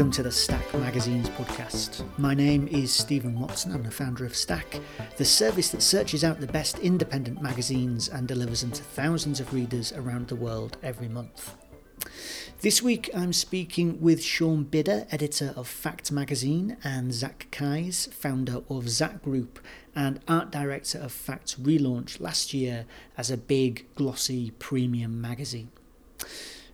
[0.00, 2.02] welcome to the Stack Magazines podcast.
[2.16, 3.74] My name is Stephen Watson.
[3.74, 4.80] I'm the founder of Stack,
[5.18, 9.52] the service that searches out the best independent magazines and delivers them to thousands of
[9.52, 11.54] readers around the world every month.
[12.62, 18.62] This week I'm speaking with Sean Bidder, editor of Fact Magazine, and Zak Kyes, founder
[18.70, 19.60] of Zak Group
[19.94, 22.86] and art director of Fact's relaunch last year
[23.18, 25.68] as a big, glossy, premium magazine.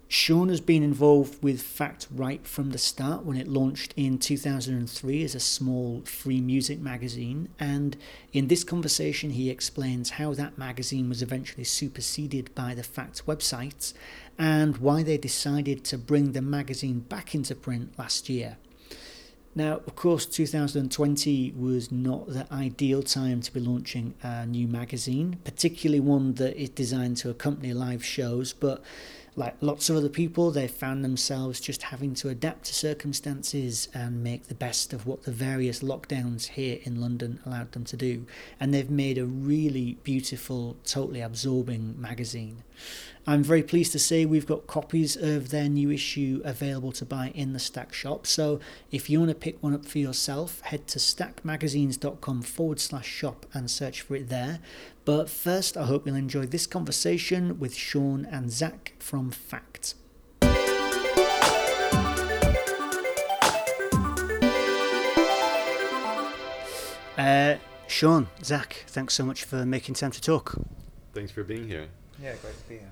[0.08, 5.24] Sean has been involved with Fact right from the start when it launched in 2003
[5.24, 7.48] as a small free music magazine.
[7.58, 7.96] And
[8.32, 13.94] in this conversation, he explains how that magazine was eventually superseded by the Fact website
[14.38, 18.58] and why they decided to bring the magazine back into print last year.
[19.56, 25.38] Now, of course, 2020 was not the ideal time to be launching a new magazine,
[25.44, 28.84] particularly one that is designed to accompany live shows, but
[29.36, 34.24] like lots of other people, they found themselves just having to adapt to circumstances and
[34.24, 38.26] make the best of what the various lockdowns here in London allowed them to do.
[38.58, 42.64] And they've made a really beautiful, totally absorbing magazine.
[43.28, 47.32] I'm very pleased to say we've got copies of their new issue available to buy
[47.34, 48.24] in the Stack shop.
[48.24, 48.60] So
[48.92, 53.44] if you want to pick one up for yourself, head to stackmagazines.com forward slash shop
[53.52, 54.60] and search for it there.
[55.04, 59.94] But first, I hope you'll enjoy this conversation with Sean and Zak from Fact.
[67.18, 67.56] Uh,
[67.88, 70.54] Sean, Zak, thanks so much for making time to talk.
[71.12, 71.88] Thanks for being here.
[72.22, 72.90] Yeah, great to be here.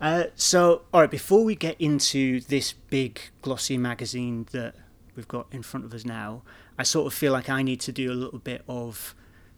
[0.00, 4.74] Uh, so, all right, before we get into this big glossy magazine that
[5.16, 6.42] we've got in front of us now,
[6.78, 9.14] I sort of feel like I need to do a little bit of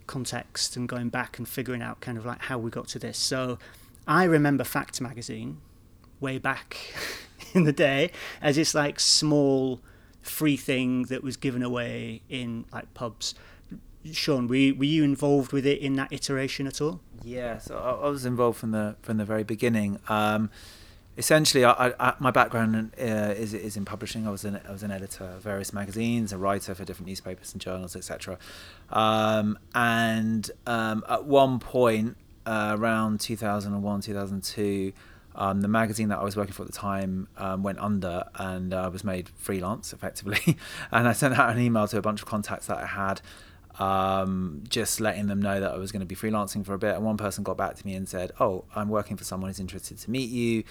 [0.06, 3.18] context and going back and figuring out kind of like how we got to this.
[3.18, 3.58] So,
[4.06, 5.58] I remember Fact magazine
[6.20, 6.76] way back
[7.54, 9.80] in the day as this like small
[10.22, 13.34] free thing that was given away in like pubs.
[14.12, 17.00] Sean, were you, were you involved with it in that iteration at all?
[17.22, 19.98] Yeah, so I, I was involved from the from the very beginning.
[20.08, 20.50] Um,
[21.18, 24.26] essentially, I, I, my background uh, is is in publishing.
[24.26, 27.52] I was an I was an editor of various magazines, a writer for different newspapers
[27.52, 28.38] and journals, etc.
[28.88, 32.16] Um, and um, at one point,
[32.46, 34.92] uh, around 2001, 2002.
[35.32, 38.74] Um, the magazine that I was working for at the time um, went under and
[38.74, 40.56] I uh, was made freelance effectively.
[40.90, 43.20] and I sent out an email to a bunch of contacts that I had
[43.80, 46.94] um, just letting them know that I was going to be freelancing for a bit.
[46.94, 49.58] And one person got back to me and said, "Oh, I'm working for someone who's
[49.58, 50.64] interested to meet you.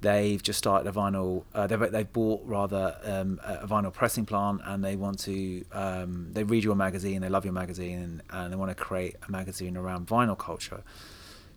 [0.00, 1.44] They've just started a vinyl.
[1.52, 5.64] Uh, they've they've bought rather um, a vinyl pressing plant, and they want to.
[5.72, 9.16] Um, they read your magazine, they love your magazine, and, and they want to create
[9.26, 10.82] a magazine around vinyl culture."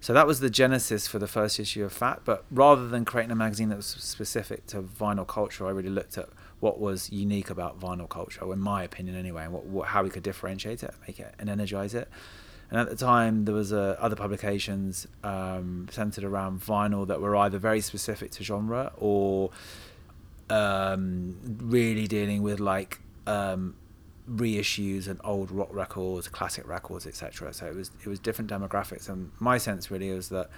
[0.02, 2.26] So that was the genesis for the first issue of Fact.
[2.26, 6.18] But rather than creating a magazine that was specific to vinyl culture, I really looked
[6.18, 6.30] at
[6.66, 10.10] what was unique about vinyl culture, in my opinion, anyway, and what, what, how we
[10.10, 12.08] could differentiate it, make it, and energize it.
[12.72, 17.36] And at the time, there was uh, other publications um, centered around vinyl that were
[17.36, 19.52] either very specific to genre or
[20.50, 23.76] um, really dealing with like um,
[24.28, 27.54] reissues and old rock records, classic records, etc.
[27.54, 30.50] So it was it was different demographics, and my sense really was that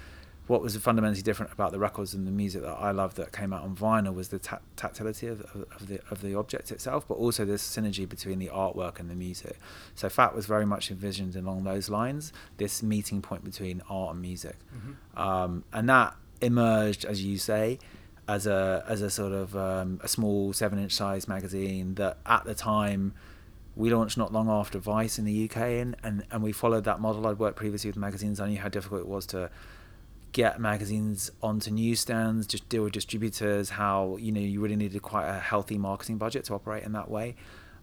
[0.48, 3.52] what was fundamentally different about the records and the music that I loved that came
[3.52, 7.08] out on vinyl was the ta- tactility of, of, of, the of the object itself,
[7.08, 9.58] but also this synergy between the artwork and the music.
[9.96, 14.22] So Fact was very much envisioned along those lines, this meeting point between art and
[14.22, 15.20] music, mm-hmm.
[15.22, 17.80] um, and that emerged, as you say,
[18.28, 22.46] as a as a sort of um, a small seven inch size magazine that at
[22.46, 23.14] the time
[23.76, 27.00] we launched not long after Vice in the UK, and, and, and we followed that
[27.00, 27.28] model.
[27.28, 28.40] I'd worked previously with magazines.
[28.40, 29.52] I knew how difficult it was to
[30.38, 35.28] get magazines onto newsstands, just deal with distributors, how you know you really needed quite
[35.28, 37.36] a healthy marketing budget to operate in that way.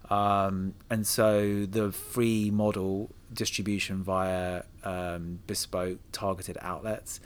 [0.09, 7.19] Um, and so the free model distribution via um, bespoke targeted outlets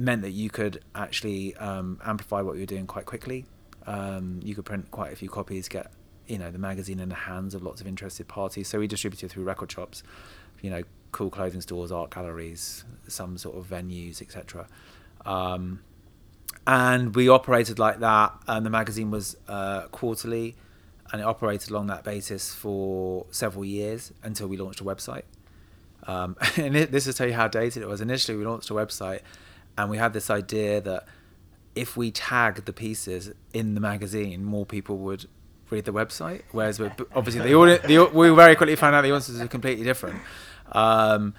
[0.00, 3.46] meant that you could actually um, amplify what you were doing quite quickly.
[3.86, 5.92] Um, you could print quite a few copies, get
[6.26, 8.66] you know the magazine in the hands of lots of interested parties.
[8.66, 10.02] So we distributed through record shops,
[10.60, 10.82] you know,
[11.16, 14.68] cool clothing stores, art galleries, some sort of venues, etc.
[15.24, 15.80] Um,
[16.66, 18.34] and we operated like that.
[18.46, 20.56] And the magazine was uh, quarterly,
[21.10, 25.22] and it operated along that basis for several years until we launched a website.
[26.06, 28.02] Um, and it, this is tell you how dated it was.
[28.02, 29.20] Initially, we launched a website,
[29.78, 31.06] and we had this idea that
[31.74, 35.24] if we tag the pieces in the magazine, more people would
[35.70, 36.42] read the website.
[36.52, 36.78] Whereas
[37.14, 40.20] obviously the, audience, the we very quickly found out the audiences are completely different.
[40.72, 41.34] Um,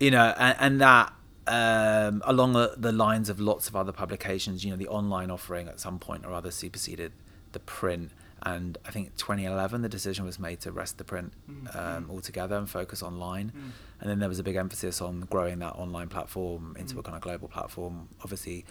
[0.00, 1.12] you know, and, and that
[1.46, 5.80] um, along the lines of lots of other publications, you know, the online offering at
[5.80, 7.12] some point or other superseded
[7.52, 8.10] the print.
[8.44, 11.76] And I think 2011, the decision was made to rest the print Mm.
[11.76, 13.52] um, altogether and focus online.
[13.56, 13.70] Mm.
[14.00, 17.04] And then there was a big emphasis on growing that online platform into a Mm.
[17.04, 18.08] kind of global platform.
[18.22, 18.64] Obviously,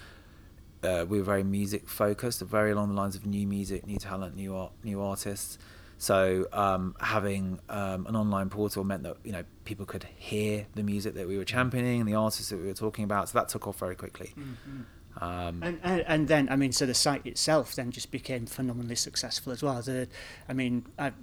[0.83, 4.36] uh, we were very music focused, very along the lines of new music, new talent,
[4.36, 5.57] new art, new artists.
[5.98, 10.83] So um, having um, an online portal meant that you know people could hear the
[10.83, 13.29] music that we were championing and the artists that we were talking about.
[13.29, 14.33] So that took off very quickly.
[14.38, 14.83] Mm.
[15.21, 18.97] Um, And, and and then I mean, so the site itself then just became phenomenally
[18.97, 19.81] successful as well.
[19.81, 20.09] The,
[20.50, 21.13] I mean, I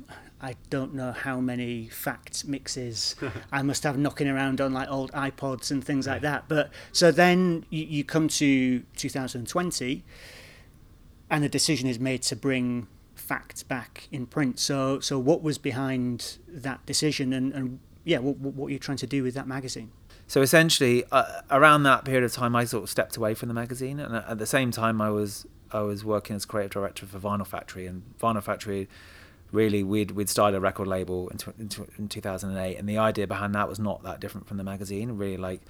[0.41, 3.17] I don't know how many facts mixes
[3.53, 6.45] I must have knocking around on like old iPods and things like that.
[6.49, 10.05] But so then you, you come to 2020,
[11.31, 14.59] and a decision is made to bring facts back in print.
[14.59, 18.97] So so what was behind that decision, and and yeah, what what are you trying
[18.99, 19.91] to do with that magazine?
[20.27, 23.55] So essentially, uh, around that period of time, I sort of stepped away from the
[23.55, 27.19] magazine, and at the same time, I was I was working as creative director for
[27.19, 28.89] Vinyl Factory, and Vinyl Factory
[29.53, 33.27] really we'd we'd started a record label in, in, tw- in 2008, and the idea
[33.27, 35.13] behind that was not that different from the magazine.
[35.19, 35.61] Really, like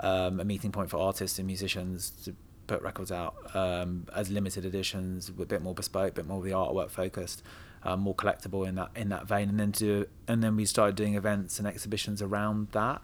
[0.00, 2.34] um, a meeting point for artists and musicians to
[2.66, 6.44] put records out um, as limited editions, a bit more bespoke, a bit more of
[6.44, 7.42] the artwork focused.
[7.86, 10.96] Um, more collectible in that in that vein, and then to and then we started
[10.96, 13.02] doing events and exhibitions around that.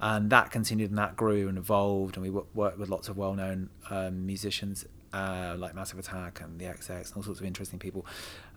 [0.00, 2.16] And that continued and that grew and evolved.
[2.16, 6.58] And we wo- worked with lots of well-known um, musicians uh, like Massive Attack and
[6.58, 8.06] the XX and all sorts of interesting people.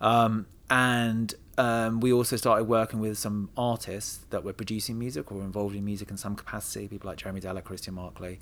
[0.00, 5.42] Um, and um, we also started working with some artists that were producing music or
[5.42, 8.38] involved in music in some capacity people like Jeremy Deller, Christian Marclay,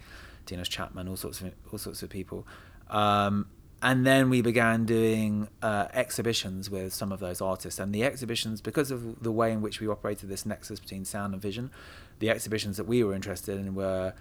[0.46, 2.46] Dinos Chapman all sorts of all sorts of people.
[2.88, 3.48] Um,
[3.84, 7.78] and then we began doing uh, exhibitions with some of those artists.
[7.78, 11.34] And the exhibitions because of the way in which we operated this nexus between sound
[11.34, 11.70] and vision
[12.18, 14.14] the exhibitions that we were interested in were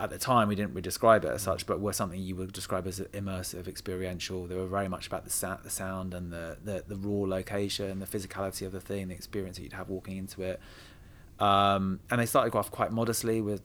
[0.00, 2.88] at the time we didn't describe it as such but were something you would describe
[2.88, 4.48] as immersive experiential.
[4.48, 8.00] They were very much about the, sa- the sound and the, the, the raw location
[8.00, 10.58] the physicality of the thing the experience that you'd have walking into it.
[11.38, 13.62] Um, and they started off quite modestly with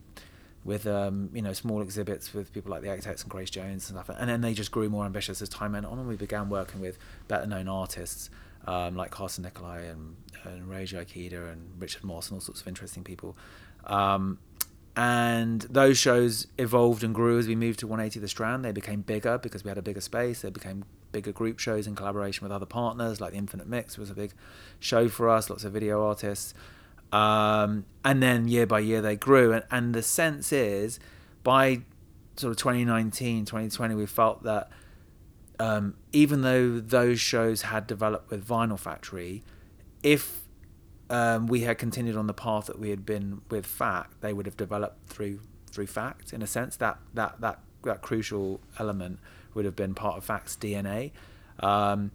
[0.70, 4.00] with um, you know small exhibits with people like the Architects and Grace Jones and
[4.00, 6.48] stuff, and then they just grew more ambitious as time went on, and we began
[6.48, 8.30] working with better known artists
[8.68, 12.68] um, like Carsten Nicolai and, and Ryoji Ikeda and Richard Mosse and all sorts of
[12.68, 13.36] interesting people.
[13.86, 14.38] Um,
[14.96, 18.64] and those shows evolved and grew as we moved to 180 The Strand.
[18.64, 20.42] They became bigger because we had a bigger space.
[20.42, 24.12] They became bigger group shows in collaboration with other partners, like the Infinite Mix was
[24.12, 24.34] a big
[24.80, 25.50] show for us.
[25.50, 26.54] Lots of video artists.
[27.12, 29.54] Um, and then year by year they grew.
[29.54, 31.00] And, and the sense is
[31.44, 31.82] by
[32.36, 34.70] sort of 2019 2020 we felt that
[35.60, 39.44] um, even though those shows had developed with vinyl factory
[40.04, 40.42] if
[41.10, 44.46] um, we had continued on the path that we had been with fact they would
[44.46, 45.40] have developed through
[45.70, 46.78] through fact in a sense.
[46.78, 49.20] That that that that crucial element
[49.54, 51.12] would have been part of fact's dna
[51.60, 52.12] um,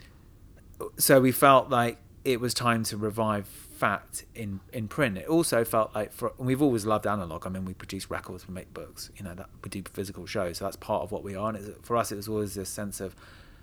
[0.97, 5.19] so we felt like it was time to revive fact in in print.
[5.19, 7.47] It also felt like for we've always loved analog.
[7.47, 10.59] I mean we produce records we make books you know that we do physical shows
[10.59, 11.51] so that's part of what we are.
[11.51, 13.17] And for us it was always this sense of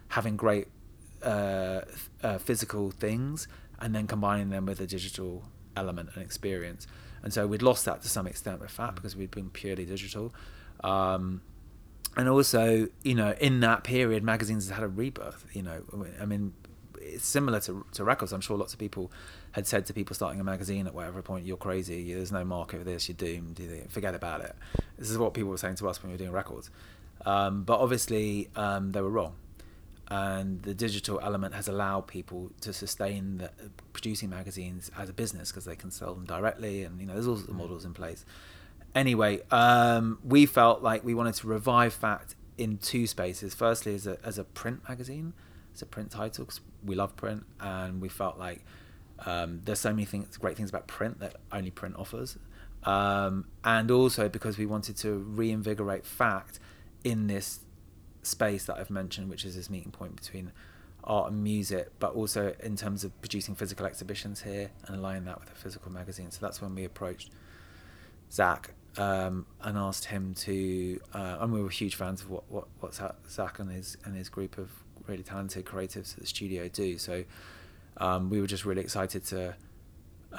[0.10, 0.68] having great
[1.24, 1.81] uh,
[2.22, 3.48] uh, physical things
[3.80, 5.44] and then combining them with a digital
[5.78, 6.88] element and experience.
[7.24, 10.34] And so we'd lost that to some extent with fact because we'd been purely digital.
[10.84, 11.42] Um,
[12.18, 15.83] and also you know in that period magazines had a rebirth you know.
[16.21, 16.54] I mean
[17.00, 18.31] it's similar to, to records.
[18.31, 19.12] I'm sure lots of people
[19.52, 22.14] had said to people starting a magazine at whatever point, "You're crazy.
[22.14, 23.08] There's no market for this.
[23.08, 23.62] You're doomed.
[23.90, 24.56] Forget about it."
[24.98, 26.70] This is what people were saying to us when we were doing records.
[27.26, 29.36] Um, but obviously, um, they were wrong,
[30.10, 33.52] and the digital element has allowed people to sustain the,
[33.94, 37.28] producing magazines as a business because they can sell them directly, and you know, there's
[37.28, 38.26] all the models in place.
[38.94, 43.54] Anyway, um, we felt like we wanted to revive Fact in two spaces.
[43.54, 45.34] Firstly, as a as a print magazine
[45.74, 48.64] as a print title because we love print and we felt like
[49.25, 52.37] um, there's so many things great things about print that only print offers
[52.83, 56.59] um, and also because we wanted to reinvigorate fact
[57.04, 57.59] in this
[58.23, 60.51] space that I've mentioned which is this meeting point between
[61.04, 65.40] art and music but also in terms of producing physical exhibitions here and aligning that
[65.40, 67.31] with a physical magazine so that's when we approached
[68.31, 72.68] Zak um, and asked him to uh, and we were huge fans of what, what,
[72.80, 72.99] what
[73.30, 74.69] Zak and his and his group of
[75.07, 76.97] really talented creatives at the studio do.
[76.97, 77.23] So
[77.98, 79.56] um, we were just really excited to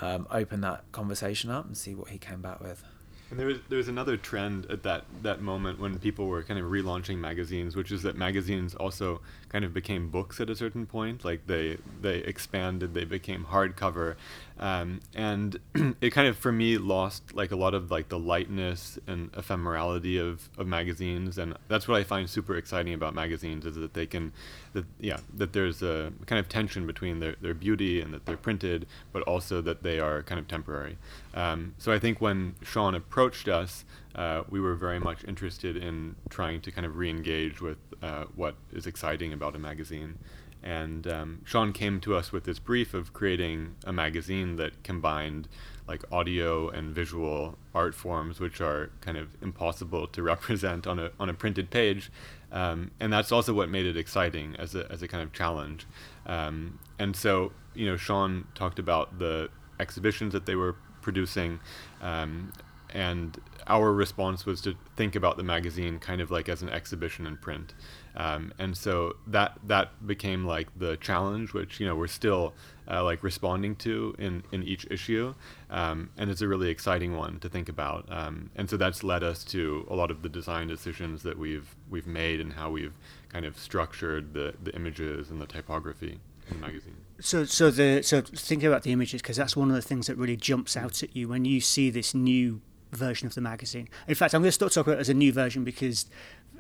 [0.01, 2.85] um, open that conversation up and see what he came back with.
[3.31, 6.61] And there was there was another trend at that that moment when people were kind
[6.61, 10.85] of relaunching magazines, which is that magazines also kind of became books at a certain
[10.85, 11.25] point.
[11.25, 14.17] Like they they expanded, they became hardcover,
[14.59, 15.59] um, and
[16.01, 20.21] it kind of for me lost like a lot of like the lightness and ephemerality
[20.21, 21.39] of, of magazines.
[21.39, 24.33] And that's what i find super exciting about magazines is that they can
[24.73, 28.37] that yeah that there's a kind of tension between their, their beauty and that they're
[28.37, 30.99] printed but also that they are kind of temporary.
[31.35, 36.17] Um, so i think when sean approached us uh, we were very much interested in
[36.29, 40.19] trying to kind of re-engage with uh, what is exciting about a magazine
[40.63, 45.49] and um, Sean came to us with this brief of creating a magazine that combined
[45.89, 51.11] like audio and visual art forms, which are kind of impossible to represent on a
[51.19, 52.11] on a printed page.
[52.53, 55.87] Um, and that's also what made it exciting as a as a kind of challenge.
[56.27, 59.49] Um, and so you know, Sean talked about the
[59.81, 61.59] exhibitions that they were producing,
[62.01, 62.53] um,
[62.91, 67.27] and our response was to think about the magazine kind of like as an exhibition
[67.27, 67.75] in print.
[68.15, 72.53] Um, and so that that became like the challenge, which you know we're still
[72.91, 75.35] uh, like responding to in in each issue,
[75.71, 78.07] um, and it's a really exciting one to think about.
[78.11, 81.75] Um, and so that's led us to a lot of the design decisions that we've
[81.91, 82.95] we've made and how we've
[83.31, 86.97] kind of structured the the images and the typography in the magazine.
[87.21, 90.17] So, so the so thinking about the images because that's one of the things that
[90.17, 93.89] really jumps out at you when you see this new version of the magazine.
[94.07, 96.07] In fact, I'm going to start talking about it as a new version because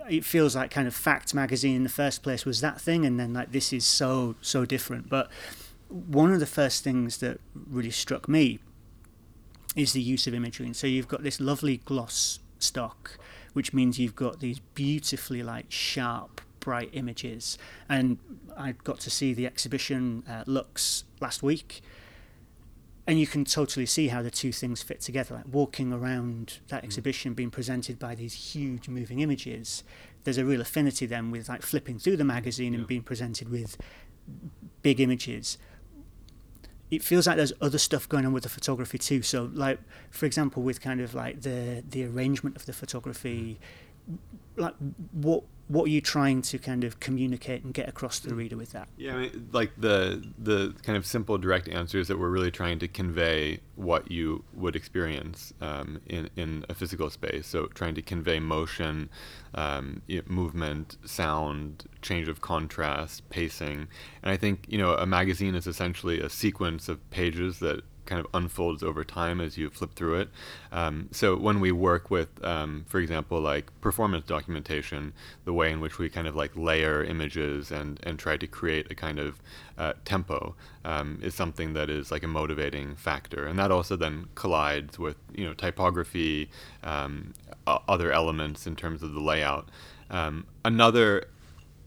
[0.08, 3.18] it feels like kind of Fact magazine in the first place was that thing, and
[3.18, 5.08] then like this is so so different.
[5.08, 5.30] But
[5.88, 8.60] one of the first things that really struck me
[9.76, 10.66] is the use of imagery.
[10.66, 13.18] And so you've got this lovely gloss stock,
[13.52, 17.58] which means you've got these beautifully like sharp, bright images.
[17.88, 18.18] And
[18.56, 21.82] I got to see the exhibition uh, last week
[23.06, 25.36] and you can totally see how the two things fit together.
[25.36, 26.84] Like walking around that mm.
[26.84, 29.82] exhibition, being presented by these huge moving images,
[30.24, 32.80] there's a real affinity then with like flipping through the magazine yeah.
[32.80, 33.76] and being presented with
[34.82, 35.58] big images.
[36.90, 39.22] It feels like there's other stuff going on with the photography too.
[39.22, 39.80] So, like
[40.10, 43.58] for example, with kind of like the the arrangement of the photography,
[44.08, 44.18] mm.
[44.56, 44.74] like
[45.12, 48.58] what what are you trying to kind of communicate and get across to the reader
[48.58, 48.88] with that?
[48.98, 52.50] Yeah, I mean, like the the kind of simple, direct answer is that we're really
[52.50, 57.46] trying to convey what you would experience um, in in a physical space.
[57.46, 59.08] So trying to convey motion,
[59.54, 63.88] um, movement, sound, change of contrast, pacing,
[64.22, 68.20] and I think you know a magazine is essentially a sequence of pages that kind
[68.20, 70.28] of unfolds over time as you flip through it.
[70.70, 75.12] Um, so when we work with, um, for example, like performance documentation,
[75.44, 78.90] the way in which we kind of like layer images and and try to create
[78.90, 79.40] a kind of
[79.78, 80.54] uh, tempo
[80.84, 85.16] um, is something that is like a motivating factor, and that also then collides with
[85.34, 86.50] you know typography,
[86.82, 87.34] um,
[87.66, 89.68] other elements in terms of the layout.
[90.10, 91.28] Um, another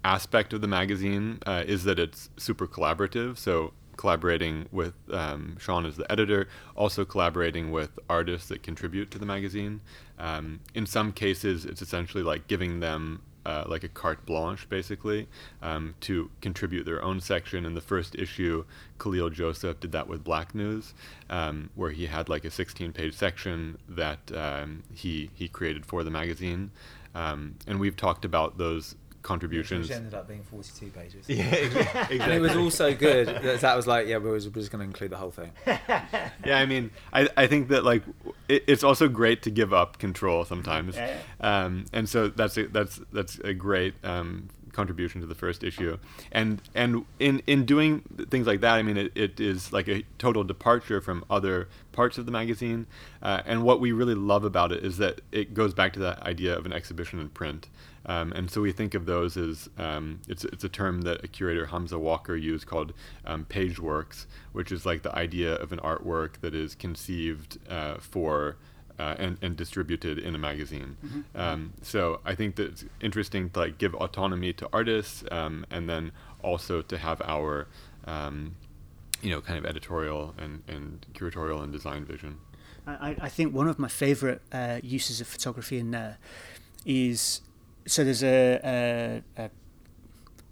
[0.06, 3.38] aspect of the magazine uh, is that it's super collaborative.
[3.38, 9.20] So collaborating with um, Sean as the editor, also collaborating with artists that contribute to
[9.20, 9.82] the magazine.
[10.20, 15.28] Um, in some cases, it's essentially like giving them uh, like a carte blanche, basically,
[15.62, 17.66] um, to contribute their own section.
[17.66, 18.66] In the first issue,
[18.98, 20.94] Kahlil Joseph did that with Black News,
[21.30, 26.12] um, where he had like a 16-page section that um, he he created for the
[26.12, 26.72] magazine.
[27.14, 29.90] Um, and we've talked about those contributions.
[29.90, 31.28] Which ended up being 42 pages.
[31.28, 32.20] Yeah, exactly.
[32.20, 34.86] and it was also good that that was like, yeah, we are just going to
[34.86, 35.52] include the whole thing.
[35.66, 38.04] yeah, I mean, I, I think that like
[38.48, 41.18] it, it's also great to give up control sometimes, yeah.
[41.42, 45.98] um, and so that's a, that's that's a great um, contribution to the first issue.
[46.32, 50.04] And and in in doing things like that, I mean, it, it is like a
[50.20, 52.86] total departure from other parts of the magazine.
[53.24, 56.22] Uh, and what we really love about it is that it goes back to that
[56.22, 57.68] idea of an exhibition in print.
[58.08, 61.28] Um, and so we think of those as um, it's, it's a term that a
[61.28, 62.94] curator Hamza Walker used called
[63.26, 67.96] um, page works, which is like the idea of an artwork that is conceived uh,
[68.00, 68.58] for
[68.98, 70.98] uh, and, and distributed in a magazine.
[71.06, 71.40] Mm-hmm.
[71.40, 75.90] Um, so I think that it's interesting to like give autonomy to artists um, and
[75.90, 77.68] then also to have our
[78.06, 78.56] um,
[79.22, 82.38] you know kind of editorial and, and curatorial and design vision.
[82.88, 86.20] I, I think one of my favorite uh, uses of photography in there
[86.86, 87.42] is
[87.86, 88.60] so there's a,
[89.38, 89.50] a, a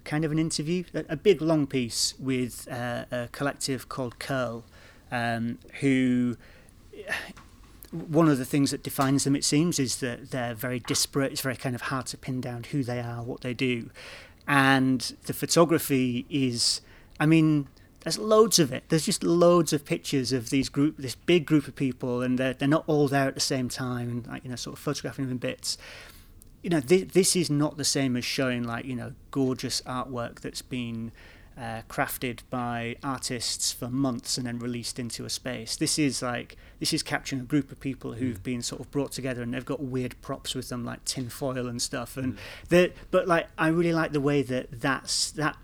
[0.04, 4.64] kind of an interview, a, big long piece with uh, a collective called Curl,
[5.10, 6.36] um, who
[7.90, 11.32] one of the things that defines them, it seems, is that they're very disparate.
[11.32, 13.90] It's very kind of hard to pin down who they are, what they do,
[14.46, 16.80] and the photography is,
[17.18, 17.68] I mean.
[18.00, 18.84] There's loads of it.
[18.90, 22.52] There's just loads of pictures of these group, this big group of people, and they're
[22.52, 25.24] they're not all there at the same time, and like you know, sort of photographing
[25.24, 25.78] them in bits
[26.64, 30.40] you know, th- this is not the same as showing like you know gorgeous artwork
[30.40, 31.12] that's been
[31.58, 35.76] uh, crafted by artists for months and then released into a space.
[35.76, 39.12] This is like this is capturing a group of people who've been sort of brought
[39.12, 42.16] together and they've got weird props with them like tin foil and stuff.
[42.16, 42.38] And
[42.70, 42.92] mm.
[43.10, 45.58] but like I really like the way that that's that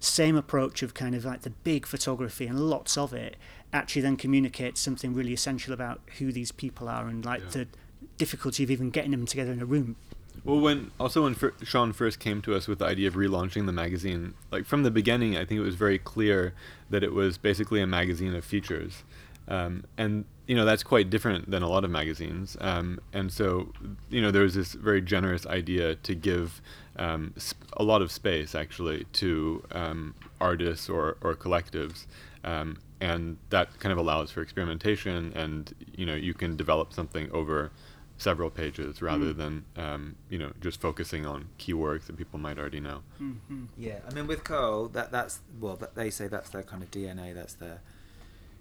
[0.00, 3.36] same approach of kind of like the big photography and lots of it
[3.74, 7.50] actually then communicates something really essential about who these people are and like yeah.
[7.50, 7.68] the
[8.16, 9.96] difficulty of even getting them together in a room.
[10.44, 13.72] Well, when also when Sean first came to us with the idea of relaunching the
[13.72, 16.54] magazine, like from the beginning, I think it was very clear
[16.90, 19.02] that it was basically a magazine of features,
[19.48, 22.56] um, and you know that's quite different than a lot of magazines.
[22.60, 23.72] Um, and so,
[24.08, 26.62] you know, there was this very generous idea to give
[26.96, 32.06] um, sp- a lot of space actually to um, artists or or collectives,
[32.44, 37.30] um, and that kind of allows for experimentation, and you know, you can develop something
[37.32, 37.72] over
[38.18, 39.36] several pages rather mm.
[39.36, 43.02] than um, you know just focusing on keywords that people might already know.
[43.20, 43.64] Mm-hmm.
[43.76, 46.90] Yeah, I mean with Curl, that that's well, that they say that's their kind of
[46.90, 47.34] DNA.
[47.34, 47.80] That's their,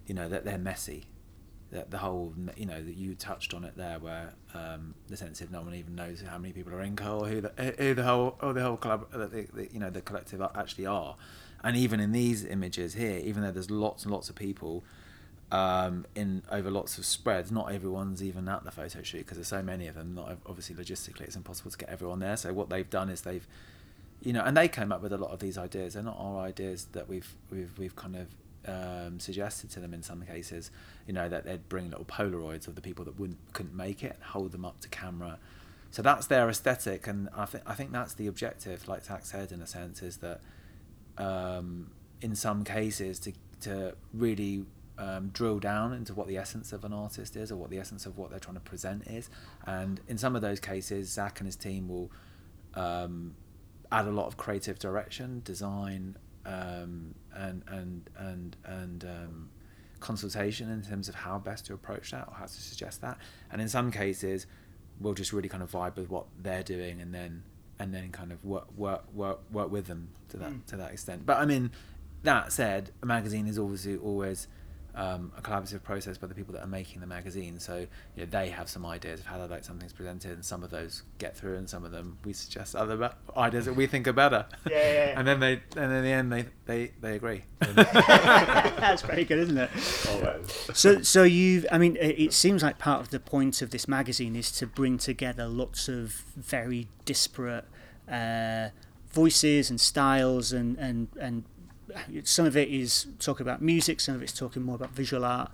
[0.08, 1.06] you know, that they're messy.
[1.72, 5.42] That the whole, you know, that you touched on it there, where um, the sense
[5.42, 8.04] of no one even knows how many people are in Curl, who the who the
[8.04, 11.16] whole, or the whole club, uh, the, the, you know, the collective actually are,
[11.64, 14.84] and even in these images here, even though there's lots and lots of people
[15.52, 17.52] um, in over lots of spreads.
[17.52, 20.16] Not everyone's even at the photo shoot because there's so many of them.
[20.16, 22.38] Not obviously logistically, it's impossible to get everyone there.
[22.38, 23.48] So what they've done is they've,
[24.22, 25.94] you know, and they came up with a lot of these ideas.
[25.94, 28.28] They're not our ideas that we've we've we've kind of
[28.68, 30.72] um, suggested to them in some cases.
[31.08, 34.18] You know that they'd bring little Polaroids of the people that wouldn't couldn't make it,
[34.22, 35.38] hold them up to camera.
[35.92, 38.88] So that's their aesthetic, and I think I think that's the objective.
[38.88, 40.42] Like Zak said, in a sense, is that
[41.18, 44.66] um, in some cases to to really
[44.98, 48.06] um, drill down into what the essence of an artist is or what the essence
[48.06, 49.30] of what they're trying to present is.
[49.66, 52.12] And in some of those cases, Zak and his team will
[52.76, 53.36] um,
[53.92, 59.50] add a lot of creative direction, design, um, and and and and um,
[60.00, 63.18] consultation in terms of how best to approach that or how to suggest that.
[63.52, 64.46] And in some cases,
[65.00, 67.44] we'll just really kind of vibe with what they're doing and then
[67.80, 70.66] and then kind of work work work work with them to that mm.
[70.68, 71.26] to that extent.
[71.26, 71.72] But I mean,
[72.24, 74.48] that said, a magazine is obviously always
[74.96, 77.60] um, a collaborative process by the people that are making the magazine.
[77.60, 80.64] So you know, they have some ideas of how they like something's presented, and some
[80.64, 84.08] of those get through, and some of them we suggest other ideas that we think
[84.08, 84.46] are better.
[84.70, 85.20] Yeah, yeah, yeah.
[85.20, 87.44] and then they, and in the end, they they, they agree.
[87.60, 89.70] That's very good, isn't it?
[90.10, 90.70] Always.
[90.74, 94.36] So, so you, I mean, it seems like part of the point of this magazine
[94.36, 97.66] is to bring together lots of very disparate.
[98.10, 98.70] Uh,
[99.16, 101.46] voices and styles and, and, and
[102.24, 105.52] some of it is talking about music, some of it's talking more about visual art.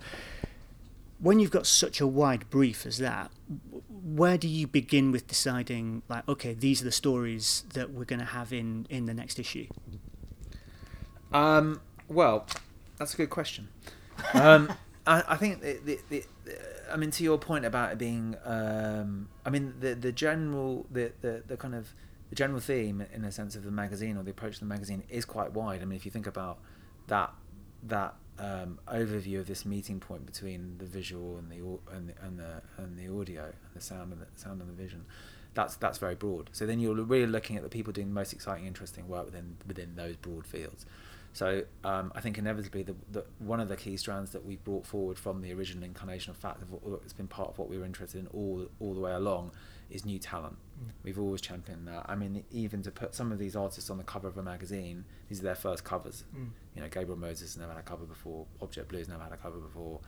[1.19, 3.29] When you've got such a wide brief as that,
[4.03, 8.19] where do you begin with deciding, like, okay, these are the stories that we're going
[8.19, 9.67] to have in in the next issue?
[11.31, 12.47] Um, well,
[12.97, 13.69] that's a good question.
[14.33, 14.71] Um,
[15.07, 16.25] I, I, think the, the, the,
[16.91, 21.11] I mean, to your point about it being, um, I mean, the the general, the,
[21.21, 21.93] the, the kind of
[22.31, 25.03] the general theme, in a sense, of the magazine or the approach to the magazine
[25.09, 25.81] is quite wide.
[25.81, 26.59] I mean, if you think about
[27.07, 27.31] that
[27.83, 31.57] that um, overview of this meeting point between the visual and the
[31.93, 34.81] and the and the, and the audio and the sound and the sound and the
[34.81, 35.05] vision,
[35.53, 36.49] that's that's very broad.
[36.53, 39.57] So then you're really looking at the people doing the most exciting, interesting work within
[39.67, 40.85] within those broad fields.
[41.33, 44.85] So um, I think inevitably the, the, one of the key strands that we brought
[44.85, 46.61] forward from the original incarnation of fact,
[47.05, 49.51] it's been part of what we were interested in all all the way along,
[49.89, 50.57] is new talent.
[51.03, 52.05] We've always championed that.
[52.07, 55.05] I mean, even to put some of these artists on the cover of a magazine,
[55.29, 56.23] these are their first covers.
[56.35, 56.49] Mm.
[56.75, 58.45] You know, Gabriel Moses never had a cover before.
[58.61, 59.99] Object Blue's never had a cover before.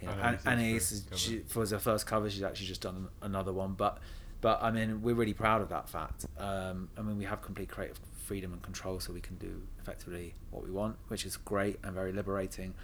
[0.00, 0.80] You know, and Anais,
[1.14, 3.74] she, for her first cover, she's actually just done another one.
[3.74, 3.98] But,
[4.40, 6.26] but I mean, we're really proud of that fact.
[6.38, 10.34] Um, I mean, we have complete creative freedom and control, so we can do effectively
[10.50, 12.74] what we want, which is great and very liberating.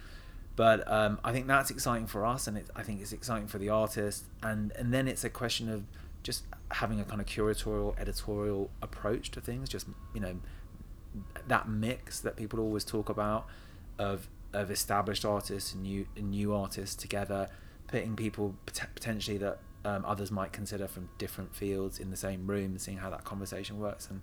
[0.55, 3.57] But um, I think that's exciting for us, and it, I think it's exciting for
[3.57, 4.25] the artist.
[4.43, 5.83] And and then it's a question of
[6.21, 10.35] just having a kind of curatorial editorial approach to things just you know
[11.47, 13.47] that mix that people always talk about
[13.97, 17.49] of of established artists and new and new artists together
[17.87, 22.65] putting people potentially that um, others might consider from different fields in the same room
[22.65, 24.21] and seeing how that conversation works and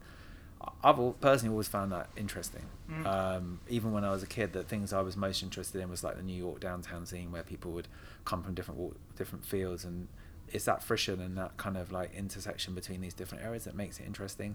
[0.83, 2.65] I've personally always found that interesting.
[2.91, 3.07] Mm.
[3.07, 6.03] Um, even when I was a kid, the things I was most interested in was
[6.03, 7.89] like the New York downtown scene, where people would
[8.25, 10.09] come from different different fields and
[10.53, 13.99] it's that friction and that kind of like intersection between these different areas that makes
[13.99, 14.55] it interesting.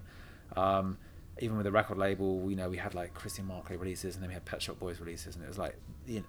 [0.56, 0.98] Um,
[1.40, 4.28] even with the record label, you know, we had like Christian Marclay releases and then
[4.28, 5.76] we had Pet Shop Boys releases, and it was like,
[6.06, 6.26] you know,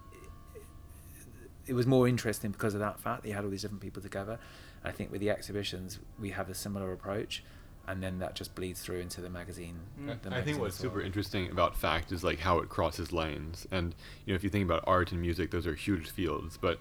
[1.66, 4.02] it was more interesting because of that fact that you had all these different people
[4.02, 4.38] together.
[4.84, 7.44] And I think with the exhibitions, we have a similar approach.
[7.88, 9.78] and then that just bleeds through into the magazine.
[10.00, 10.22] Mm.
[10.22, 10.92] the I think what's well.
[10.92, 13.68] super interesting about fact is like how it crosses lanes.
[13.72, 13.94] And
[14.26, 16.58] you know, if you think about art and music, those are huge fields.
[16.58, 16.80] But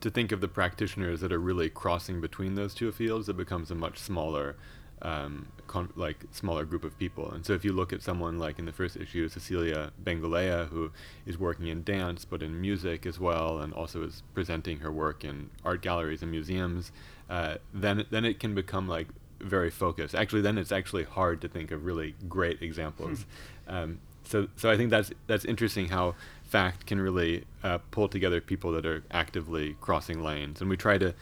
[0.00, 3.70] to think of the practitioners that are really crossing between those two fields, it becomes
[3.70, 4.56] a much smaller,
[5.02, 7.30] um, con- like smaller group of people.
[7.30, 10.90] And so if you look at someone like in the first issue, Cecilia Bengolea, who
[11.26, 15.24] is working in dance but in music as well, and also is presenting her work
[15.24, 16.92] in art galleries and museums,
[17.28, 19.08] uh, then then it can become like
[19.40, 20.14] very focused.
[20.14, 23.24] Actually, then it's actually hard to think of really great examples.
[23.68, 26.14] um, so, so I think that's that's interesting how
[26.48, 30.98] fact can really uh, pull together people that are actively crossing lanes, and we try
[30.98, 31.14] to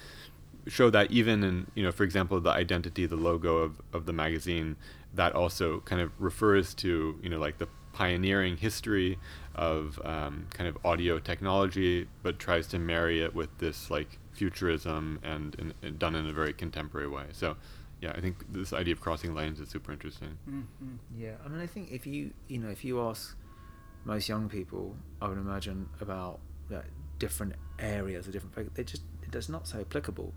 [0.66, 4.12] show that even in you know, for example, the identity, the logo of of the
[4.12, 4.76] magazine,
[5.14, 9.18] that also kind of refers to you know like the pioneering history
[9.54, 15.18] of um, kind of audio technology, but tries to marry it with this like futurism
[15.22, 17.24] and, and, and done in a very contemporary way.
[17.32, 17.56] So
[18.02, 20.36] yeah, I think this idea of crossing lanes is super interesting.
[20.46, 20.96] Mm-hmm.
[21.18, 23.34] Yeah, I mean, I think if you you know if you ask
[24.06, 26.38] most young people, I would imagine about
[26.70, 26.84] like,
[27.18, 30.32] different areas, or different they just it's not so applicable.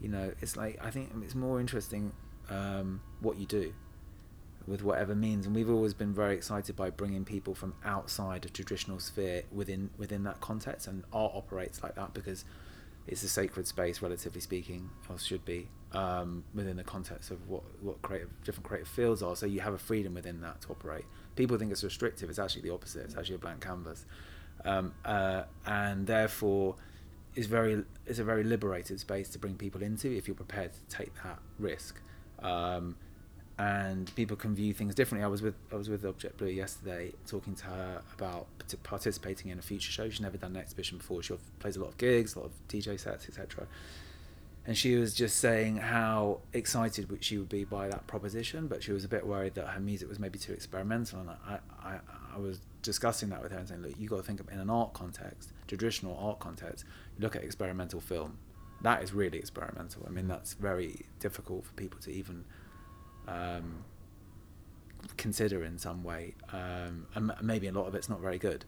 [0.00, 2.12] You know, it's like I think it's more interesting
[2.50, 3.72] um, what you do
[4.66, 8.48] with whatever means, and we've always been very excited by bringing people from outside a
[8.48, 12.44] traditional sphere within within that context, and art operates like that because
[13.06, 17.62] it's a sacred space, relatively speaking, or should be, um, within the context of what,
[17.80, 19.36] what creative different creative fields are.
[19.36, 21.04] So you have a freedom within that to operate.
[21.36, 22.30] People think it's restrictive.
[22.30, 23.04] It's actually the opposite.
[23.04, 24.04] It's actually a blank canvas,
[24.64, 26.76] um, uh, and therefore,
[27.34, 30.96] is very it's a very liberated space to bring people into if you're prepared to
[30.96, 32.00] take that risk.
[32.40, 32.96] Um,
[33.58, 35.24] and people can view things differently.
[35.24, 38.46] I was with I was with Object Blue yesterday, talking to her about
[38.82, 40.08] participating in a future show.
[40.08, 41.22] She's never done an exhibition before.
[41.22, 43.66] She plays a lot of gigs, a lot of DJ sets, etc.
[44.64, 48.92] And she was just saying how excited she would be by that proposition, but she
[48.92, 51.18] was a bit worried that her music was maybe too experimental.
[51.18, 51.98] And I, I,
[52.34, 54.60] I was discussing that with her and saying, look, you got to think of in
[54.60, 56.84] an art context, traditional art context.
[57.18, 58.38] Look at experimental film.
[58.82, 60.04] That is really experimental.
[60.06, 62.44] I mean, that's very difficult for people to even
[63.26, 63.84] um,
[65.16, 68.64] consider in some way, um, and maybe a lot of it's not very good,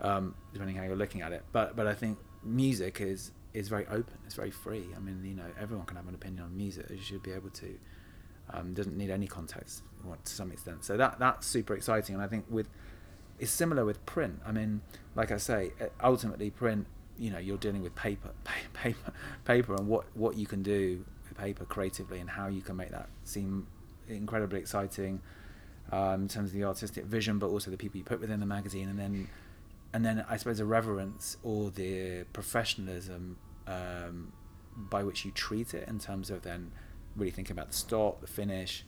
[0.00, 1.44] um, depending how you're looking at it.
[1.52, 4.18] But but I think music is is very open.
[4.24, 4.88] It's very free.
[4.96, 6.86] I mean, you know, everyone can have an opinion on music.
[6.90, 7.78] You should be able to.
[8.54, 9.82] Um, doesn't need any context
[10.24, 10.84] to some extent.
[10.84, 12.68] So that that's super exciting, and I think with
[13.38, 14.40] it's similar with print.
[14.46, 14.82] I mean,
[15.14, 16.86] like I say, ultimately print.
[17.18, 18.30] You know, you're dealing with paper,
[18.74, 19.12] paper,
[19.44, 22.90] paper, and what what you can do with paper creatively, and how you can make
[22.90, 23.66] that seem
[24.08, 25.20] incredibly exciting
[25.90, 28.46] um, in terms of the artistic vision, but also the people you put within the
[28.46, 29.28] magazine, and then
[29.92, 34.32] and then I suppose a reverence or the professionalism um,
[34.76, 36.72] by which you treat it in terms of then
[37.16, 38.84] really thinking about the start, the finish,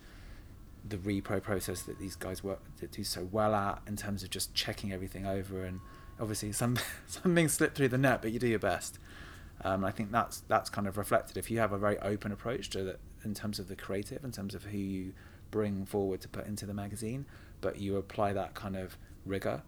[0.87, 4.31] the repro process that these guys work that do so well at in terms of
[4.31, 5.81] just checking everything over and
[6.21, 8.99] obviously some some things slip through the net, but you do your best.
[9.63, 12.71] Um, I think that's that's kind of reflected if you have a very open approach
[12.71, 15.13] to that in terms of the creative, in terms of who you
[15.51, 17.27] bring forward to put into the magazine,
[17.61, 19.63] but you apply that kind of rigor,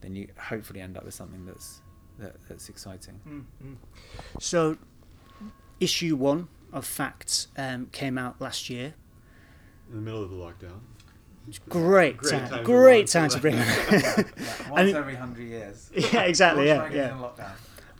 [0.00, 1.80] then you hopefully end up with something that's
[2.18, 3.20] that, that's exciting.
[3.26, 3.74] Mm-hmm.
[4.38, 4.76] So,
[5.80, 8.94] issue one of Facts um, came out last year.
[9.88, 10.80] In the middle of the lockdown.
[11.68, 13.34] Great, Great time, time to great launch time that.
[13.36, 14.26] to bring it.
[14.70, 15.90] once I mean- every hundred years.
[16.12, 17.12] Yeah, exactly, yeah, yeah.
[17.12, 17.52] in lockdown.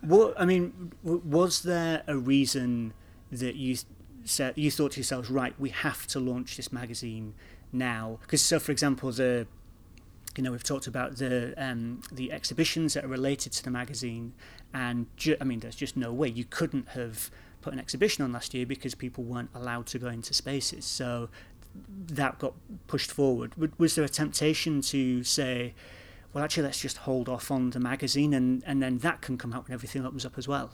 [0.03, 2.95] What I mean, w- was there a reason
[3.33, 3.77] that you
[4.25, 7.35] said you thought to yourselves, right, we have to launch this magazine
[7.73, 8.19] now?
[8.23, 9.47] Because so, for example, the
[10.37, 14.33] you know we've talked about the um, the exhibitions that are related to the magazine,
[14.73, 18.33] and ju- I mean, there's just no way you couldn't have put an exhibition on
[18.33, 20.85] last year because people weren't allowed to go into spaces.
[20.85, 21.29] So
[22.09, 22.55] that got
[22.87, 23.53] pushed forward.
[23.79, 25.75] Was there a temptation to say?
[26.33, 29.53] Well, actually, let's just hold off on the magazine, and, and then that can come
[29.53, 30.71] out when everything opens up as well.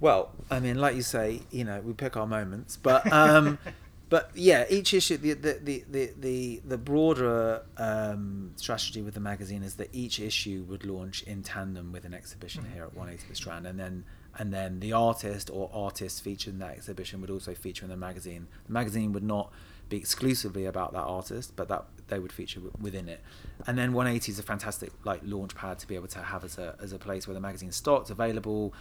[0.00, 3.58] Well, I mean, like you say, you know, we pick our moments, but um,
[4.10, 9.62] but yeah, each issue, the the the the the, broader um, strategy with the magazine
[9.62, 13.36] is that each issue would launch in tandem with an exhibition here at 180 The
[13.36, 14.04] Strand, and then
[14.36, 17.96] and then the artist or artists featured in that exhibition would also feature in the
[17.96, 18.48] magazine.
[18.66, 19.52] The magazine would not
[19.88, 23.20] be exclusively about that artist, but that they would feature w- within it.
[23.68, 26.58] And then 180 is a fantastic like launch pad to be able to have as
[26.58, 28.74] a as a place where the magazine starts available.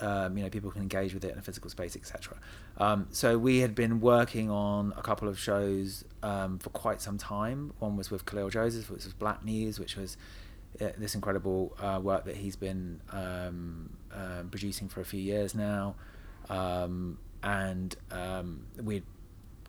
[0.00, 2.36] Um, you know, people can engage with it in a physical space, etc.
[2.76, 7.18] Um, so we had been working on a couple of shows um, for quite some
[7.18, 7.72] time.
[7.78, 10.16] One was with Kahlil Joseph, which was Black News, which was
[10.80, 15.54] uh, this incredible uh, work that he's been um, um producing for a few years
[15.54, 15.94] now.
[16.48, 19.04] Um, and um, we'd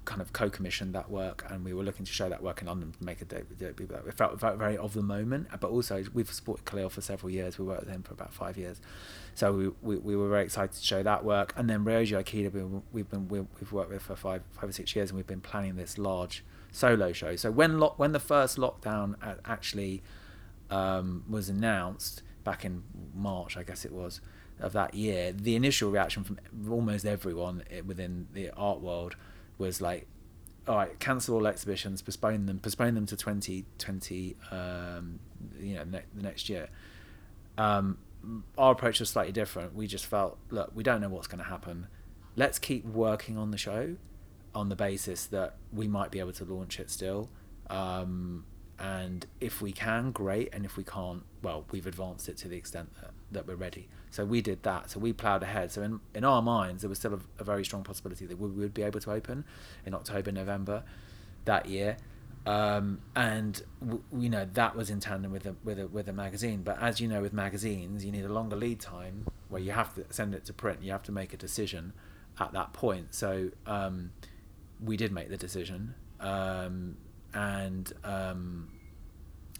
[0.10, 2.92] kind of co-commissioned that work, and we were looking to show that work in London
[2.92, 3.88] to make a debut.
[4.08, 7.60] It felt, felt very of the moment, but also we've supported Kahlil for several years.
[7.60, 8.82] We worked with him for about five years,
[9.36, 11.54] so we, we, we were very excited to show that work.
[11.56, 15.12] And then Ryoji Ikeda, we've been we've worked with for five five or six years,
[15.12, 17.36] and we've been planning this large solo show.
[17.36, 20.02] So when lo- when the first lockdown actually
[20.72, 22.82] um, was announced back in
[23.14, 24.22] March, I guess it was
[24.60, 29.16] of that year, the initial reaction from almost everyone within the art world
[29.60, 30.08] was like,
[30.68, 35.20] all right, cancel all exhibitions, postpone them, postpone them to 2020, um,
[35.60, 36.70] you know, ne- the next year.
[37.58, 37.98] Um,
[38.58, 39.76] our approach was slightly different.
[39.76, 41.88] We just felt, look, we don't know what's going to happen.
[42.36, 43.96] Let's keep working on the show
[44.56, 47.30] on the basis that we might be able to launch it still.
[47.70, 48.46] Um,
[48.80, 50.50] and if we can, great.
[50.54, 53.90] And if we can't, well, we've advanced it to the extent that, that we're ready.
[54.10, 54.90] So we did that.
[54.90, 55.72] So we ploughed ahead.
[55.72, 58.50] So in, in our minds, there was still a, a very strong possibility that we
[58.50, 59.44] would be able to open
[59.86, 60.84] in October, November
[61.46, 61.98] that year.
[62.46, 66.14] Um, and w- you know that was in tandem with a with a with a
[66.14, 66.64] magazine.
[66.64, 69.94] But as you know, with magazines, you need a longer lead time where you have
[69.96, 70.82] to send it to print.
[70.82, 71.94] You have to make a decision
[72.40, 73.14] at that point.
[73.14, 74.12] So um,
[74.82, 76.96] we did make the decision, um,
[77.34, 78.70] and um,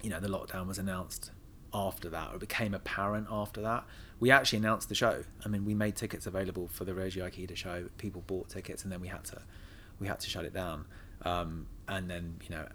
[0.02, 1.30] you know the lockdown was announced
[1.72, 3.84] after that, or it became apparent after that.
[4.18, 5.24] We actually announced the show.
[5.44, 7.88] I mean, we made tickets available for the Ryoji Ikeda show.
[7.96, 9.42] People bought tickets, and then we had to
[9.98, 10.86] we had to shut it down.
[11.22, 12.66] Um, and then you know,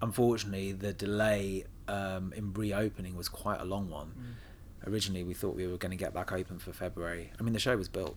[0.00, 4.08] unfortunately, the delay um, in reopening was quite a long one.
[4.08, 4.90] Mm.
[4.90, 7.30] Originally, we thought we were going to get back open for February.
[7.38, 8.16] I mean, the show was built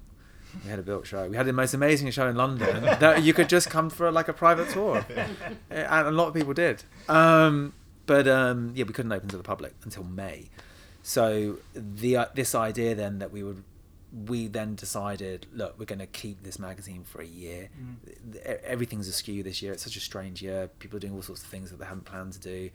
[0.64, 1.28] we had a built show.
[1.28, 4.28] We had the most amazing show in London that you could just come for like
[4.28, 5.06] a private tour,
[5.70, 6.84] and a lot of people did.
[7.10, 7.74] Um,
[8.06, 10.50] but um, yeah, we couldn't open to the public until May.
[11.04, 13.64] So the uh, this idea then that we would
[14.28, 17.70] we then decided, look, we're going to keep this magazine for a year.
[17.78, 18.62] Mm.
[18.64, 19.74] Everything's askew this year.
[19.74, 20.70] It's such a strange year.
[20.80, 22.70] People are doing all sorts of things that they haven't planned to do.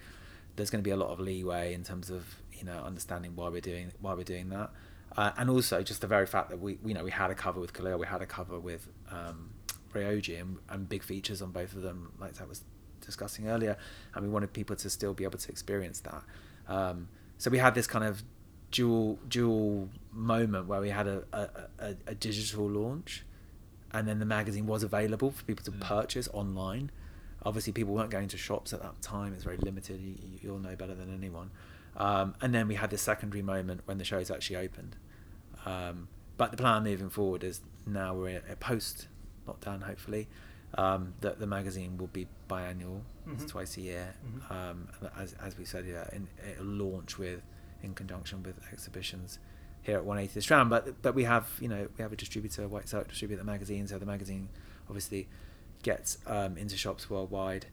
[0.57, 3.49] There's going to be a lot of leeway in terms of you know understanding why
[3.49, 4.71] we're doing why we're doing that.
[5.17, 7.61] Uh, and also just the very fact that we you know we had a cover
[7.61, 9.51] with Kahlil, we had a cover with um,
[9.93, 12.65] Ryoji, and, and big features on both of them, like I was
[13.01, 13.77] discussing earlier,
[14.15, 16.23] and we wanted people to still be able to experience that.
[16.69, 18.23] Um, so we had this kind of
[18.71, 23.25] dual dual moment where we had a, a, a, a, digital launch,
[23.93, 25.81] and then the magazine was available for people to mm.
[25.81, 26.91] purchase online.
[27.43, 30.01] Obviously, people weren't going to shops at that time; it's very limited.
[30.43, 31.51] You, all know better than anyone.
[31.97, 34.97] Um, and then we had this secondary moment when the show's actually opened.
[35.67, 39.09] Um, but the plan moving forward is now we're in a post
[39.47, 40.29] lockdown, hopefully,
[40.75, 43.47] um, that the magazine will be biannual, mm-hmm.
[43.47, 44.15] twice a year.
[44.25, 44.53] Mm-hmm.
[44.53, 47.43] Um, as, as we said, yeah, in, it'll launch with
[47.83, 49.39] in conjunction with exhibitions
[49.83, 50.71] here at 180 Strand.
[50.71, 53.87] But but we have you know we have a distributor, White Circle distribute the magazine,
[53.87, 54.49] so the magazine
[54.89, 55.29] obviously
[55.83, 57.67] gets um, into shops worldwide.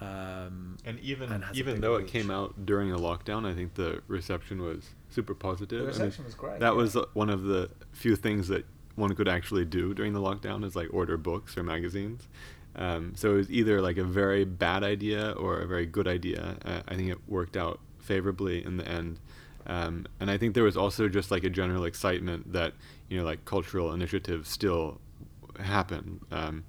[0.00, 2.08] Um, and even and even though reach.
[2.08, 5.80] it came out during a lockdown, I think the reception was super positive.
[5.80, 6.60] The reception I mean, was great.
[6.60, 6.70] That yeah.
[6.72, 10.74] was one of the few things that one could actually do during the lockdown is
[10.74, 12.28] like order books or magazines.
[12.76, 16.56] Um, so it was either like a very bad idea or a very good idea.
[16.64, 19.18] Uh, I think it worked out favorably in the end.
[19.66, 22.72] Um, and I think there was also just like a general excitement that
[23.08, 24.98] you know like cultural initiatives still
[25.58, 26.20] happen.
[26.30, 26.64] Um,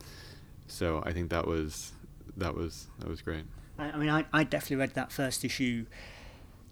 [0.67, 1.93] so I think that was
[2.41, 3.45] that was that was great.
[3.77, 5.85] I, I mean, I, I definitely read that first issue,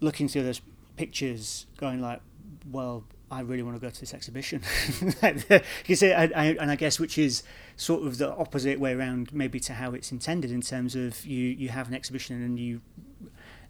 [0.02, 0.62] looking through those
[0.98, 2.22] pictures, going like,
[2.70, 4.62] well, I really want to go to this exhibition.
[5.86, 7.44] you see, I, I, and I guess which is
[7.78, 11.48] sort of the opposite way around, maybe to how it's intended in terms of you
[11.48, 12.82] you have an exhibition and you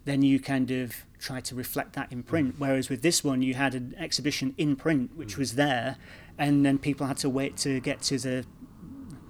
[0.06, 2.56] then you kind of try to reflect that in print.
[2.56, 2.60] Mm.
[2.60, 5.40] Whereas with this one, you had an exhibition in print which mm.
[5.40, 5.98] was there,
[6.38, 8.46] and then people had to wait to get to the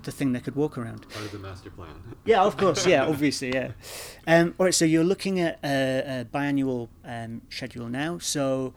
[0.03, 1.09] the thing they could walk around.
[1.09, 1.95] Part of the master plan.
[2.25, 2.85] yeah, of course.
[2.85, 3.53] Yeah, obviously.
[3.53, 3.71] Yeah.
[4.27, 4.73] Um, all right.
[4.73, 8.17] So you're looking at a, a biannual um, schedule now.
[8.19, 8.73] So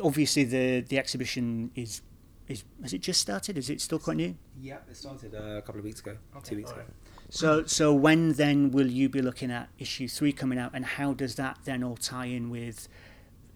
[0.00, 2.02] obviously the the exhibition is
[2.48, 3.58] is has it just started?
[3.58, 4.36] Is it still quite new?
[4.60, 6.82] Yeah, it started uh, a couple of weeks ago, okay, two weeks ago.
[7.28, 11.12] So so when then will you be looking at issue three coming out, and how
[11.12, 12.88] does that then all tie in with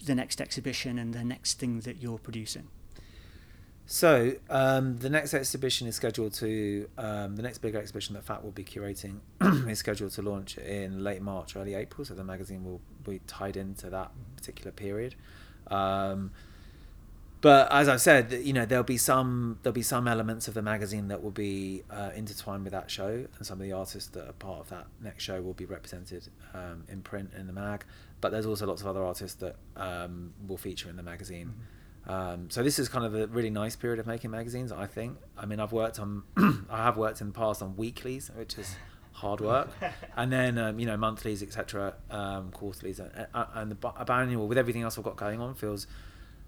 [0.05, 2.69] the next exhibition and the next thing that you're producing?
[3.93, 8.45] So um, the next exhibition is scheduled to um, the next big exhibition that Fact
[8.45, 9.19] will be curating
[9.69, 12.05] is scheduled to launch in late March, early April.
[12.05, 15.17] So the magazine will be tied into that particular period.
[15.67, 16.31] Um,
[17.41, 20.63] but as I've said, you know there'll be some there'll be some elements of the
[20.63, 24.29] magazine that will be uh, intertwined with that show, and some of the artists that
[24.29, 27.85] are part of that next show will be represented um, in print in the mag.
[28.21, 31.55] But there's also lots of other artists that um, will feature in the magazine.
[32.07, 34.73] Um, so this is kind of a really nice period of making magazines.
[34.73, 35.19] I think.
[35.37, 36.23] I mean, I've worked on,
[36.71, 38.75] I have worked in the past on weeklies, which is
[39.13, 39.71] hard work,
[40.17, 43.11] and then um, you know monthlies, etc., um, quarterlies, and,
[43.55, 45.87] and the biannual with everything else I've got going on feels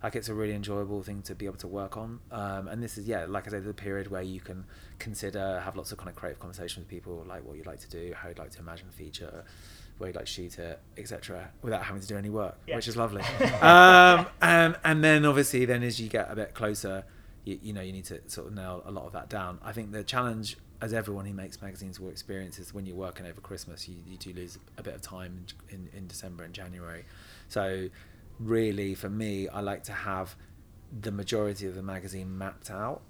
[0.02, 2.18] like it's a really enjoyable thing to be able to work on.
[2.32, 4.64] Um, and this is yeah, like I said, the period where you can
[4.98, 7.88] consider have lots of kind of creative conversations with people, like what you'd like to
[7.88, 9.44] do, how you'd like to imagine the feature,
[10.10, 12.76] like shoot it, etc., without having to do any work, yeah.
[12.76, 13.22] which is lovely.
[13.60, 17.04] um, and and then obviously then as you get a bit closer,
[17.44, 19.58] you, you know you need to sort of nail a lot of that down.
[19.62, 23.24] I think the challenge as everyone who makes magazines will experience is when you're working
[23.24, 27.04] over Christmas, you, you do lose a bit of time in, in December and January.
[27.48, 27.88] So
[28.38, 30.36] really for me i like to have
[31.00, 33.02] the majority of the magazine mapped out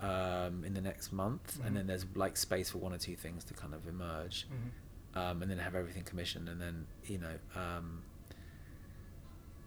[0.00, 1.66] um, in the next month mm-hmm.
[1.66, 4.68] and then there's like space for one or two things to kind of emerge mm-hmm.
[5.14, 8.02] Um, and then have everything commissioned and then you know um,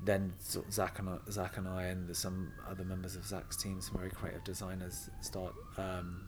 [0.03, 0.33] then
[0.71, 4.09] Zak and I, Zak and I and some other members of Zak's team, some very
[4.09, 6.27] creative designers, start um,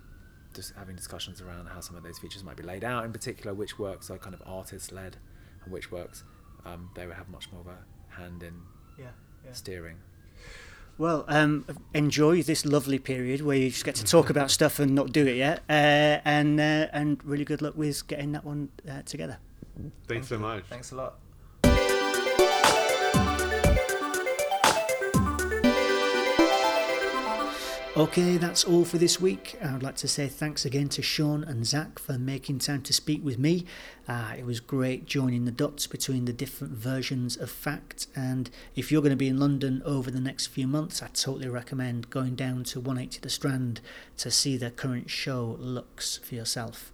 [0.54, 3.04] just having discussions around how some of those features might be laid out.
[3.04, 5.18] In particular, which works are kind of artist led,
[5.64, 6.24] and which works
[6.66, 7.78] um, they would have much more of a
[8.16, 8.54] hand in
[8.98, 9.06] yeah,
[9.44, 9.52] yeah.
[9.54, 9.98] steering.
[10.98, 14.94] Well, um, enjoy this lovely period where you just get to talk about stuff and
[14.94, 18.70] not do it yet, uh, and uh, and really good luck with getting that one
[18.90, 19.38] uh, together.
[19.76, 20.64] Thanks Thank so much.
[20.70, 21.23] Thanks a lot.
[27.96, 29.56] Okay, that's all for this week.
[29.64, 32.92] I would like to say thanks again to Sean and Zak for making time to
[32.92, 33.68] speak with me.
[34.08, 38.08] Uh, it was great joining the dots between the different versions of Fact.
[38.16, 41.50] And if you're going to be in London over the next few months, I totally
[41.50, 43.80] recommend going down to 180 The Strand
[44.18, 46.92] to see the current show looks for yourself.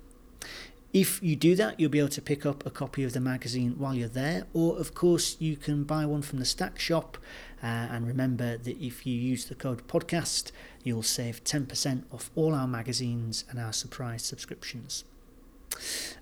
[0.92, 3.76] If you do that, you'll be able to pick up a copy of the magazine
[3.78, 7.18] while you're there, or of course, you can buy one from the Stack Shop.
[7.62, 10.52] Uh, and remember that if you use the code podcast,
[10.84, 15.04] you'll save 10% off all our magazines and our surprise subscriptions.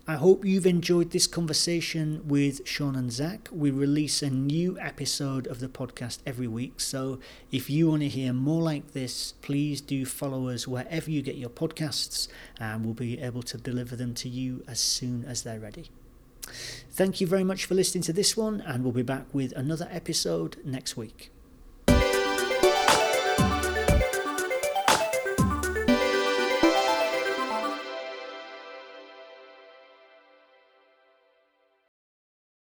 [0.08, 3.50] I hope you've enjoyed this conversation with Sean and Zak.
[3.52, 7.20] We release a new episode of the podcast every week, so
[7.52, 11.36] if you want to hear more like this, please do follow us wherever you get
[11.36, 12.28] your podcasts,
[12.60, 15.90] and we'll be able to deliver them to you as soon as they're ready.
[16.92, 19.88] Thank you very much for listening to this one, and we'll be back with another
[19.92, 21.32] episode next week.